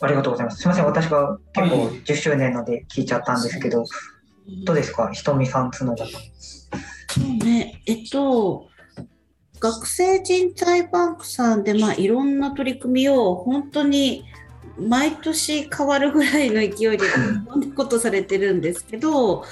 [0.00, 0.62] ありがとうございます。
[0.62, 3.84] すみません、私が結構10周年ので聞いちゃったんですけど、は
[4.46, 6.12] い、どうですか、ひとみさんつのだと。
[7.14, 8.68] そうね、えっと、
[9.58, 14.24] 学生人材バンクさんで、まあ、いろんな取り組みを本当に
[14.78, 16.98] 毎年変わるぐらいの勢いでい
[17.46, 19.44] ろんなことされてるんですけど、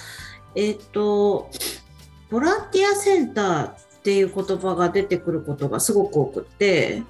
[0.54, 1.50] えっと、
[2.30, 7.02] ボランティアセンターっていう言葉が出てくることがすごく多くて、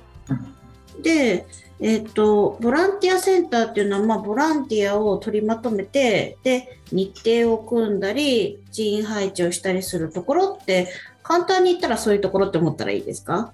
[1.03, 1.47] で、
[1.81, 7.12] えっ、ー、と、ボランティアセンターっていうのは、まあ、ボランティアを取りまとめて、で、日
[7.43, 10.88] 程を組んだり、人員配置をしたりするところって、
[11.23, 13.53] 簡単に言ったらそういうところって思ったらいいですか？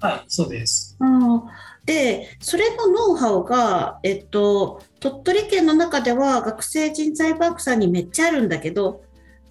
[0.00, 0.96] はい、そうです。
[1.00, 1.42] うん、
[1.84, 9.02] で、それのノウハウが、えっと、鳥取県の中では学生人材バンクさんにめっちゃあるんだけど、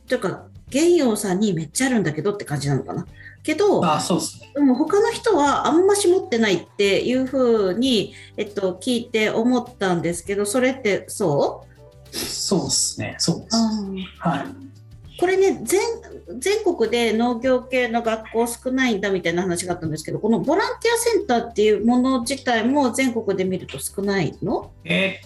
[0.08, 3.05] というか、玄陽さんにめっちゃあるんだけどって感じなのかな。
[3.41, 11.65] けどあそうす、ね、でも他の人はあんまし持ってないっていうふうに、えっと、聞いて思ったんですけどそれってそ
[12.12, 12.15] う？
[12.15, 13.15] そうですね。
[13.17, 13.58] そうです。
[14.19, 14.45] はい。
[15.19, 15.79] これね全
[16.39, 24.71] 全国で農業系の学校少ないんだみたいな話があったんですけどこのボランティアセンターっていうもの自体も全国で見ると少ないの？
[24.86, 25.21] え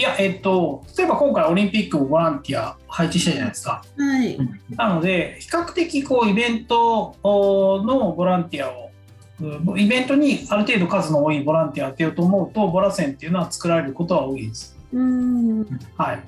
[0.00, 3.84] いや、えっと、例えば今回オリンピックもボランティア配置したじゃないですか。
[3.98, 4.38] はい、
[4.70, 14.74] なので、比較的こうイベントのボランティアを、イベントにある程度数の多いボランティアを当てようと思うと、ボラ線っていうのは作られることは多いです。
[14.90, 15.66] うん
[15.98, 16.22] はい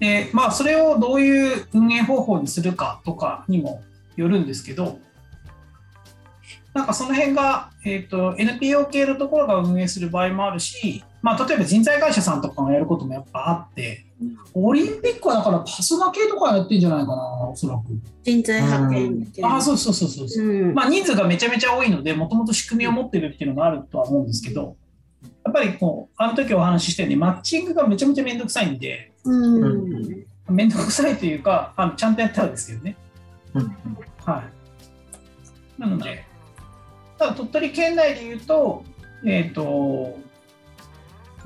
[0.00, 3.84] でまあ、それをどういう運営方法にするかとかにも
[4.16, 4.98] よるんですけど、
[6.74, 14.04] なんかその辺が、えーと、NPO 系のところが運営する場合もあるし、まあ、例えば人材会社さんとかがやることもやっぱあって、
[14.54, 17.82] オリンピックはだからパスナ系とかやってんじゃないかな、おそらく。
[18.22, 24.76] 人材派遣あそうそうそうそうそう、うん、まあ、人数がめちゃめちゃ多いので、もともと仕組みを持ってるっていうのがあるとは思うんですけど、
[25.44, 28.78] やっぱりこう、あの時お話ししたように、マッチングがめちゃめちゃめんどくさいん。
[28.78, 29.12] で、
[30.48, 32.96] 面倒くさいというか、あのちゃんとやったらですけどね。
[33.54, 33.76] うん、
[34.24, 34.44] は
[35.78, 35.80] い。
[35.80, 36.24] なので、
[37.18, 38.84] ただ鳥取県内でいうと、
[39.24, 40.18] えっ、ー、と、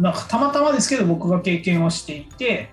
[0.00, 2.72] なんかたまたまですけど僕が経験をしていて、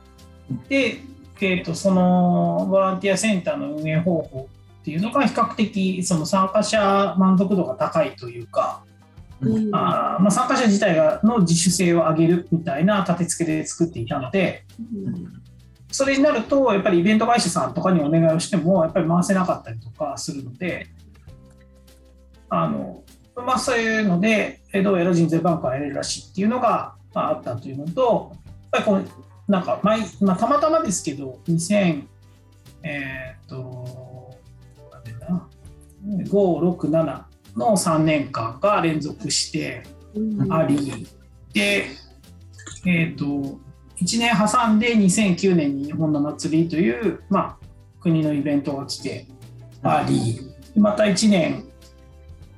[0.69, 1.01] で、
[1.41, 4.49] えーと、そのボランティアセンターの運営方法
[4.81, 8.81] っていうのが比較的その参加者満足度が高いというか、
[9.41, 15.33] うん、あまあ、参加者自体がの自主性を上げるみたいな立て付けで作っていたので、うん、
[15.91, 20.87] それになるとやっぱりイベント会社さんとかにお願いをしてもやっぱり回せなかったりとかするので
[22.49, 23.03] あの
[23.35, 28.31] まあ、そういうのでどうやら人材バンクはやれるらしいっていうのが、まあ、あったというのと
[28.73, 29.13] やっぱりこ
[29.47, 32.03] うなんか毎、まあ、たまたまですけど2000
[32.83, 34.37] えー、っと
[36.07, 37.23] 567
[37.55, 39.83] の3年間が連続して
[40.49, 41.07] あり、
[41.53, 41.87] で、
[42.85, 43.59] えー、と
[43.99, 47.57] 1年挟んで2009年に日本の祭りという、まあ、
[47.99, 49.25] 国のイベントが来て
[49.83, 50.39] あり、
[50.75, 51.66] また1年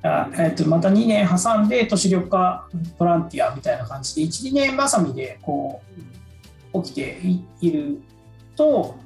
[0.02, 5.82] あ、えー、とまた2年挟んで都市緑化ボランティアみたいな感じで12年まさみでこ
[6.72, 7.20] う起きて
[7.60, 8.00] いる
[8.56, 8.96] と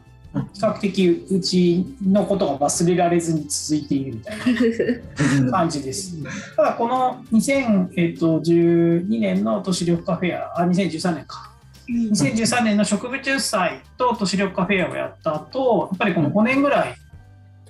[0.52, 6.16] 比較的うちのことが忘れられずに続いているみたいな 感じです。
[6.57, 11.52] ただこの2012年の都市緑化フェアあ2013年か
[11.88, 16.94] 2013年の植物祭と都市緑化フェアをやった後やっぱりこの5年ぐらい、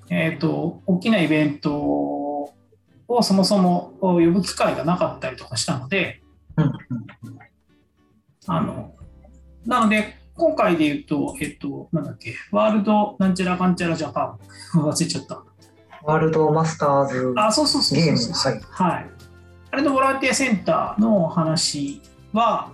[0.09, 2.14] えーと、大きなイベント
[3.09, 6.23] をそもそも呼ぶ機会がなかったりとかしたので、
[8.47, 8.95] あの
[9.67, 14.37] なので今回で言うと、えっと、なんだっけ、ワールドなんちゃらかんちゃらジャパ
[14.75, 14.81] ン。
[14.81, 15.43] 忘れちゃった。
[16.03, 18.19] ワールドマスターズあ、そうそうそうゲーム。
[18.19, 18.61] はい。
[18.69, 19.11] はい。
[19.71, 22.73] あれのボランティアセンターの話は、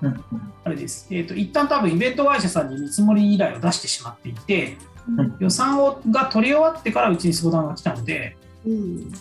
[0.00, 0.24] うん、
[0.64, 1.06] あれです。
[1.10, 9.12] えっ、と、一旦多分イベント会社さんに見積もり依頼を出してしまっていて、うん、予算をが取り終わってからうちに相談が来たので、うん、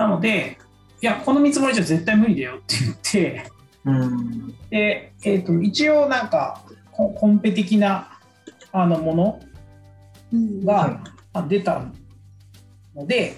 [0.00, 0.56] なので、
[1.02, 3.50] いや、この見積もりじゃ絶対無理だよって言って、
[3.84, 8.18] うん、で、えーと一応なんかコンペ的な
[8.72, 9.40] あのもの
[10.64, 11.02] が
[11.48, 11.84] 出た
[12.94, 13.36] ので、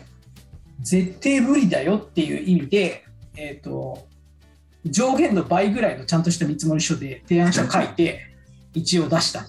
[0.81, 3.05] 絶対無理だよっていう意味で、
[3.37, 4.07] えーと、
[4.85, 8.20] 上限の倍ぐらいのちゃんとした見積書で提案書を書いて
[8.72, 9.44] 一応出した。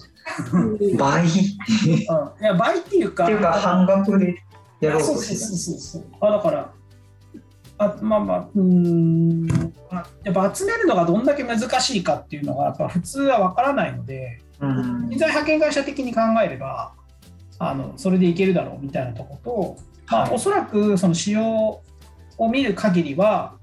[0.98, 2.04] 倍、うん、い
[2.40, 3.22] や倍っていうか。
[3.22, 4.42] っていうか半額で
[4.80, 6.04] やろうとしてそうそうそうそう。
[6.20, 6.73] あだから
[7.78, 9.46] あまあまあうん。
[10.24, 16.92] やっぱ集めるのがどんだけ難しいかっていうのがやっぱ普通は分からないので、うん、人材派遣会社的に考えれば
[17.58, 19.76] あのそれでいけるだろうみたいなとこと、
[20.10, 21.82] まあ、おそらくその仕様
[22.38, 23.56] を見る限りは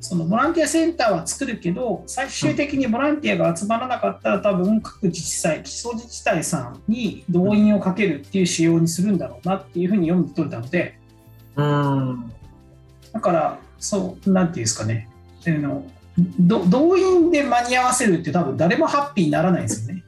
[0.00, 10.98] そのボランティアセンターは作るけど最終的にボランティアが集まらなかったら多分各自治体基礎自治体さんに動員をかけるっていう仕様にするんだろうなっていうふうに読み取れたので、
[11.56, 12.32] うん、
[13.12, 15.08] だからそうなんていうんですかね。
[15.46, 15.84] あの
[16.38, 20.04] 動員で間に合わせるって多分誰もハッピーにならないですよね。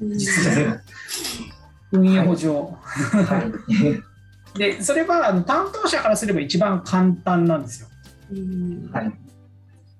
[0.00, 0.80] 実は。
[1.94, 3.52] 運営補助、は
[4.56, 7.88] い、でそれはあの担当者からすれば一番簡単なんですよ、
[8.92, 9.12] はい、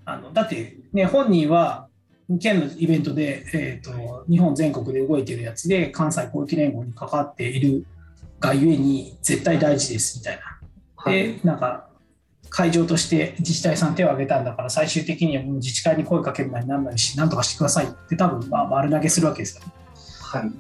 [0.04, 1.88] あのだってね本人は
[2.40, 7.86] 県のイベントで、えーと、日本全国で動いてるやつで関西広域連合に関わっている
[8.40, 10.40] がゆえに絶対大事ですみたい
[11.04, 11.12] な。
[11.12, 11.88] でなんか
[12.56, 19.72] 会場として自治体さん手を挙げたんだから最終的にはもう自治会に声かけるなになんないし何とかしてくださいって多分まあ丸投げするわけですよ、ね。
[20.20, 20.50] はい、っ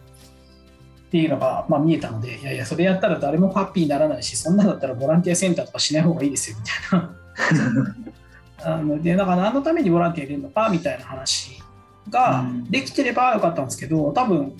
[1.08, 7.14] ていうのがまあ見えたのでいやいやそれやったら誰もハッピーにならないしそんなだったらボランティアセンターとかしない方がいいですよみたいな。
[8.74, 11.62] あのでだから何のためにボランティア入れるのかみたいな話
[12.10, 14.56] ができてればよかったんですけど多分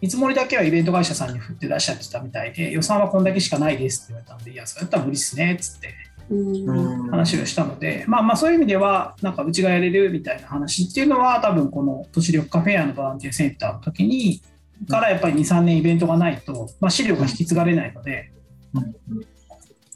[0.00, 6.11] 見積もりだけはイベント会社さんに振って出しちゃってたみたいで予算はこんだけしかないですって言われたんでいやそれやったら無理っすねっつって。
[7.10, 14.42] 話をしたので、まあ、まあそういう意味ではなんかうちがやれるみたいな話っていうのは多分この都市緑化フェアのボランティアセンターの時に
[14.88, 18.32] からやっぱり23年イベントがないと、まあ、資料が引き継がれないので、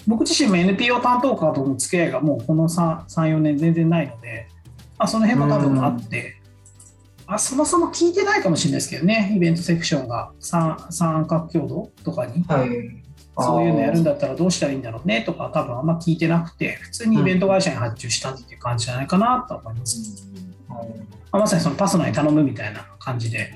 [0.07, 4.49] 僕自身も NPO 担当カーとの付き合いがもうこの34年全然ないので、
[4.99, 6.41] まあ、その辺も多分あって、
[7.27, 12.45] あそもそも聞いてないかもしれないですけどねイベントセクションが三角強度とかに。
[12.45, 13.06] はい
[13.39, 20.27] そういうのやるんだったらどうしたらいいんだろうねとか多分あんま聞いてなくて普通にイベント会社に発注したっていう感じじゃないかなと思います、
[21.35, 23.53] うん、まさにそのパソナに頼むみたいな感じで、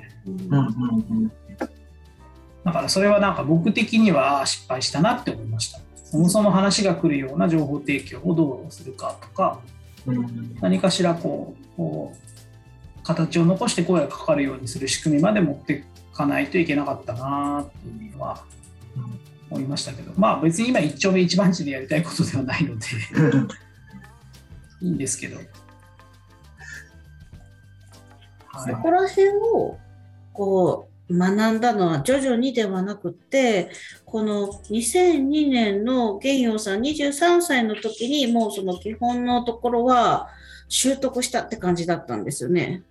[2.64, 5.80] だからそれはなんか僕的には失敗したなって思いました。
[6.04, 9.60] そもそも話が来るような情報提供をどうするかとか、
[10.60, 18.44] 何かしらこうこう形を残して声がかかるようにする仕組みまで持っていかないといけなかったなっていうのは
[19.50, 22.86] 思いましたけど、まあ別に今一丁目一番地でやりたいことではないので
[24.80, 25.38] いいんですけど。
[28.66, 29.78] そこら辺を
[30.32, 33.70] こう学んだのは徐々にではなくて
[34.04, 40.28] この2002年の玄陽さん23歳の時にもうその基本のところは
[40.68, 42.82] 習得したって感じだったんですよね。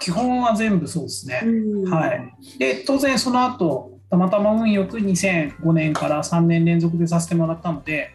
[0.00, 1.42] 基本は全部そうですね。
[1.90, 2.58] はい。
[2.58, 8.14] で当然その後たまたま運よく2005年から3年連続でさせてもらったので、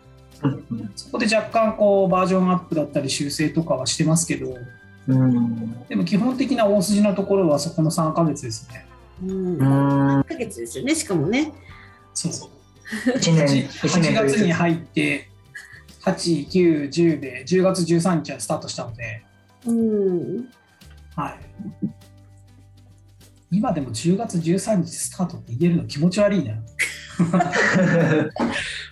[0.96, 4.58] そこで若干こうバージョンアップだったり修正とかはしてますけど、
[5.08, 8.86] うん、でも基本的な大筋のところはそこの3か月ですね。
[9.24, 11.54] うん、3か月ですよねしかもね。
[12.14, 12.34] そう。
[12.34, 12.50] そう
[13.18, 15.30] 1年 8, 8月に入って
[16.04, 19.24] 8、9、10で10月13日はスタートしたので、
[19.66, 20.50] うん。
[21.16, 21.40] はい、
[23.54, 26.56] 今でも10月13日スタートって言えるの気持ち悪いな。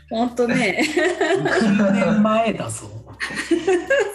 [0.10, 0.84] 本当ね。
[0.86, 2.88] 9年前だぞ。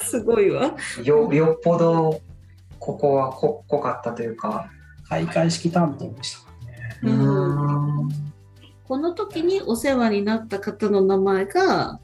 [0.02, 0.76] すごいわ。
[1.02, 2.20] よよっぽど
[2.78, 4.70] ここはこ濃かったというか。
[5.08, 7.00] 開会式担当でしたね。
[7.02, 7.10] う
[8.04, 8.08] ん
[8.88, 12.00] この時にお世話になった方の名前が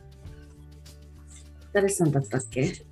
[1.73, 2.85] 誰さんだったっけ？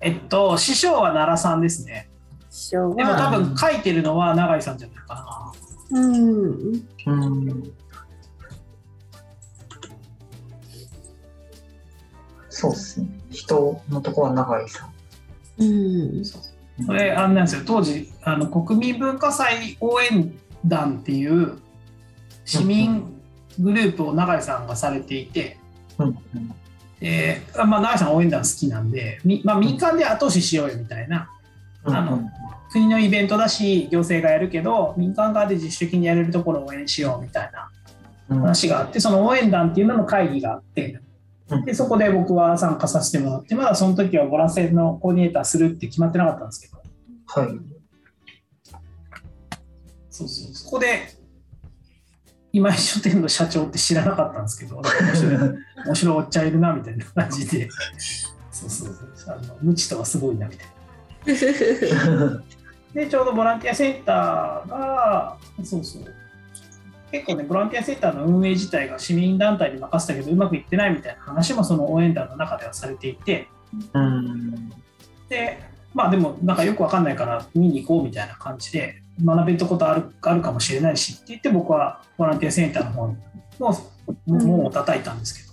[0.00, 2.10] えっと師匠は奈良さんですね。
[2.70, 5.52] でも多分書いてるのは永井さんじゃないか
[5.90, 6.00] な。
[6.00, 6.84] うん。
[7.06, 7.72] うん
[12.50, 13.08] そうですね。
[13.30, 14.92] 人のとこは永井さん。
[15.58, 16.22] うん。
[16.86, 20.34] これあんなんですよ当時あの国民文化祭応援
[20.64, 21.58] 団っていう
[22.44, 23.04] 市民
[23.58, 25.58] グループを永井さんがされていて、
[25.98, 26.18] うん
[27.00, 31.28] でまあ、永井さん応援団好きなんで、まあ、民間で後押ししようよみたいな、
[31.84, 32.30] あの
[32.72, 37.70] 国のイベントだし行政がやるけど民間側で自主的にやれるところを応援しようみたいな
[38.28, 40.98] 話があってその応援団っていうのの会議があって
[41.66, 46.82] でそこで僕は参加させてもらってまだその時はボランセのコーディネーターするって決まってなかったんですけど、
[47.26, 47.48] はい、
[50.08, 50.54] そうそう。
[50.54, 51.14] そこで
[52.52, 55.36] 今井書店の社長って知らなかったんですけど 面白い
[55.86, 57.68] 面白いおっちゃんいるなみたいな感じで。
[58.50, 59.34] そうそうそう。
[59.34, 62.42] あの無知とはすごいなみたいな。
[62.94, 66.14] でちょうどボランティアセンターがそうそう。
[67.10, 73.48] 結構ねボランティアセンターの運営自体が市民団体に任せたけどうまくいってないみたいな話もその応援団の中ではされていて、
[73.92, 74.70] うん、
[75.28, 75.58] で
[75.92, 83.16] まあでもなんかよくわかんないから見に行こうみたいな感じで学べたことあるあるかもしれないしって言って僕はボランティアセンターの方の
[84.26, 85.52] 門を叩いたんですけど、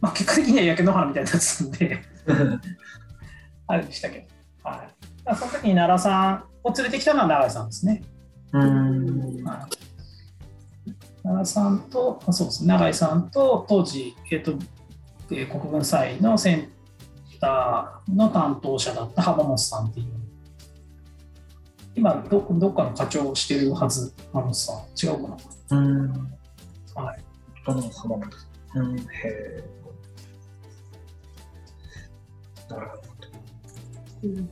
[0.00, 2.02] まあ、結果的には焼け野原みたいなやつで。
[3.66, 4.26] あれでしたけど、
[4.62, 4.93] はい、
[5.32, 8.02] その時に奈良さんを連れてきたのは永井さんですね。
[8.52, 9.44] うん。
[11.22, 14.52] 奈良さんとそうです永井さんと当時、えーと
[15.30, 16.70] えー、国分祭のセン
[17.40, 20.06] ターの担当者だった浜本さんっていう。
[21.96, 24.76] 今どどっかの課長をしてるはず浜本さん。
[25.06, 25.36] 違うか
[25.70, 25.78] な。
[25.78, 26.10] うん。
[26.94, 27.24] はい。
[27.64, 28.86] どの浜本さん。
[28.86, 28.98] うん。
[28.98, 29.64] へえ
[32.68, 33.02] なるほど、
[34.24, 34.50] うん、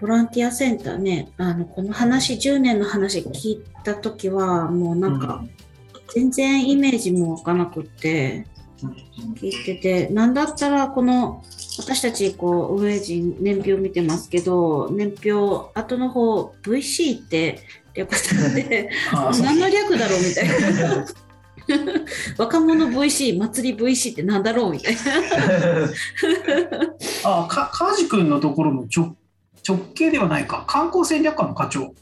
[0.00, 5.44] ボランティアセンターねあのこの話10年の話聞いた時はもうなんか、
[6.14, 8.46] 全然イメージも湧かなくって
[9.36, 11.42] 聞いてて何だったらこの
[11.78, 17.60] 私たちこう運営陣年表見てますけど年表後の方 VC って
[17.94, 21.06] 略したので何の略だろうみたいな。
[22.38, 25.00] 若者 VC 祭り VC って何だろうみたいな。
[27.42, 29.17] あか梶君のところの直
[29.68, 30.64] 直系ではないか。
[30.66, 31.94] 観光戦略課の課長。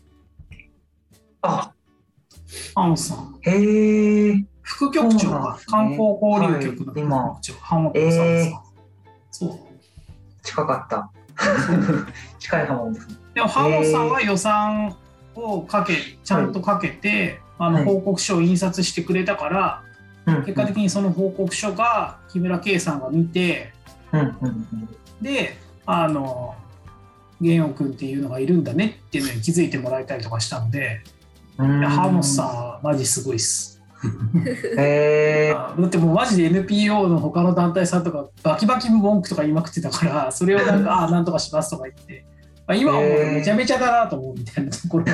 [1.42, 1.72] あ。
[2.76, 3.38] アンさん。
[3.42, 4.44] へえ。
[4.62, 8.64] 副局長が観光交流局の副局長、浜本さんですか、
[9.30, 9.58] そう。
[10.42, 11.10] 近かった。
[12.38, 13.08] 近い浜本さん。
[13.34, 14.96] でも浜本さんは予算
[15.34, 19.82] をかけ、ちゃんとかけて、あの報告書を印刷してくれたから、
[20.44, 23.72] 結果的にその報告書が木村圭さんが見て、
[25.22, 25.56] で
[25.86, 26.54] あの
[27.41, 31.03] 玄く君っていうのがいるんだねっていうのに気づいてもらえたりとかしたんで、
[31.57, 33.76] 浜本さんはマジすごいっす。
[34.78, 42.24] へだってもうマジで NPO の他の団体さんとかバキバキ文句とか言いまくってたからそれをなんか ああなんとかしますとか言って、
[42.66, 45.12] まあ、今はもうめちゃめちゃだなと思うみたいなところが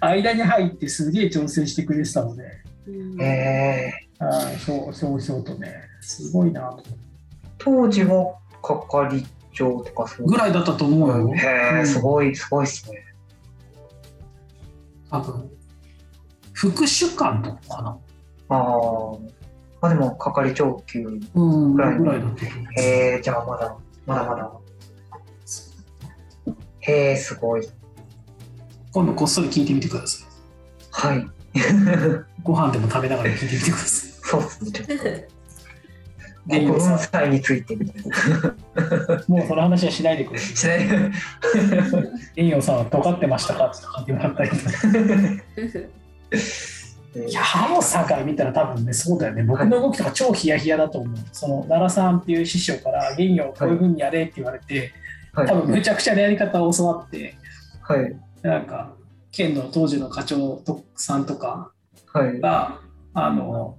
[0.00, 2.44] 間に入ってすげえ調整してくれてたので、
[3.20, 6.84] へあひょうひょうひょうとねすごいなと
[7.58, 9.24] 当時は係
[9.56, 11.34] 長とかぐらいだったと思うよ。
[11.34, 13.02] へえ、すごいすごいっすね。
[15.10, 15.50] 多分
[16.52, 17.98] 副主幹とかかな。
[18.48, 19.18] あ
[19.80, 22.46] あ、でも係長級ぐらいぐらいだった
[22.80, 23.76] へえ、じゃあまだ、
[24.06, 24.52] まだまだ。
[26.80, 27.68] へえ、すごい。
[28.92, 30.28] 今度こっそり聞いてみてください。
[30.90, 31.26] はい。
[32.42, 34.10] ご飯でも食べながら聞いてみてください。
[34.22, 35.28] そうですね、
[36.50, 36.72] ちょっと。
[36.72, 38.54] 国分祭についてみたいな。
[39.28, 40.40] もうその話はしないでくれ。
[40.40, 41.10] しないで。
[42.36, 43.72] インヨさんは尖ってましたか
[44.02, 44.50] ってもらったり。
[47.28, 49.42] いや、ハモさんから見たら多分ね、そうだよね。
[49.42, 51.16] 僕の動きとか超ヒヤヒヤだと思う。
[51.32, 54.92] その奈良さんっていう師匠から原業こういうふうにやれって言われて、
[55.32, 57.34] はい、多分むちゃくちゃなやり方を教わって、
[57.80, 58.94] はい、なんか
[59.32, 60.62] 県の当時の課長
[60.94, 61.72] さんとか
[62.12, 62.40] が、はい、
[63.14, 63.78] あの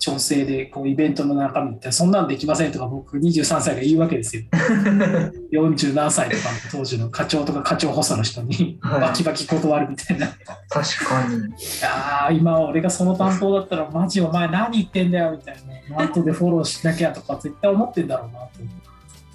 [0.00, 4.42] 調整でこうイベントの中身ってそんなんできませんとか僕23歳が言うわけですよ。
[5.52, 10.36] 40何歳とかの当時の課長とか課長補佐の人にバキバキ断るみたいな、はい、
[10.70, 11.36] 確かに。
[11.36, 11.40] い
[11.82, 15.56] や今俺がその担当だったらマジお前何言ってんだよみたい
[15.90, 16.02] な。
[16.02, 18.48] 後でフォローしなきゃとか絶対思ってんだろうなと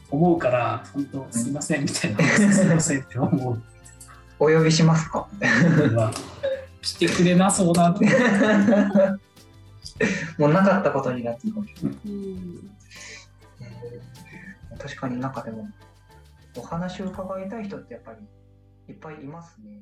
[0.10, 0.40] 思う。
[0.40, 2.24] から本当すいませんみたいな。
[2.52, 3.62] すいませんって思う。
[4.40, 5.28] お呼びしますか？
[6.82, 7.96] 来てくれなそうな
[10.38, 11.98] もうなかったことになってかもしれない。
[14.78, 15.70] 確かになんかでも
[16.58, 18.20] お話を伺いたい人ってやっぱり
[18.90, 19.82] いっぱいいますね。